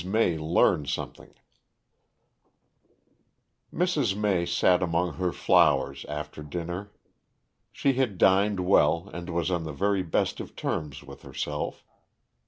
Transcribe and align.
MAY 0.03 0.35
LEARNS 0.39 0.91
SOMETHING 0.91 1.35
Mrs. 3.71 4.15
May 4.15 4.47
sat 4.47 4.81
among 4.81 5.13
her 5.17 5.31
flowers 5.31 6.05
after 6.09 6.41
dinner. 6.41 6.91
She 7.71 7.93
had 7.93 8.17
dined 8.17 8.61
well 8.61 9.11
and 9.13 9.29
was 9.29 9.51
on 9.51 9.63
the 9.63 9.71
very 9.73 10.01
best 10.01 10.39
of 10.39 10.55
terms 10.55 11.03
with 11.03 11.21
herself. 11.21 11.83